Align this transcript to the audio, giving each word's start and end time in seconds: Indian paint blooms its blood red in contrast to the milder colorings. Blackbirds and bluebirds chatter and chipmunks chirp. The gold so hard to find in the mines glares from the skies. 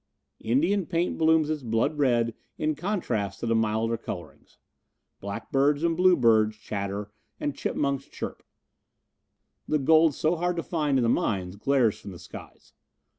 Indian 0.39 0.87
paint 0.87 1.19
blooms 1.19 1.47
its 1.51 1.61
blood 1.61 1.99
red 1.99 2.33
in 2.57 2.73
contrast 2.73 3.39
to 3.39 3.45
the 3.45 3.53
milder 3.53 3.97
colorings. 3.97 4.57
Blackbirds 5.19 5.83
and 5.83 5.95
bluebirds 5.95 6.57
chatter 6.57 7.11
and 7.39 7.53
chipmunks 7.55 8.05
chirp. 8.07 8.41
The 9.67 9.77
gold 9.77 10.15
so 10.15 10.37
hard 10.37 10.55
to 10.55 10.63
find 10.63 10.97
in 10.97 11.03
the 11.03 11.07
mines 11.07 11.55
glares 11.55 11.99
from 11.99 12.09
the 12.13 12.17
skies. 12.17 12.73